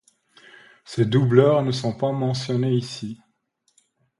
[0.83, 3.19] Ces doubleurs ne sont pas mentionnés ici.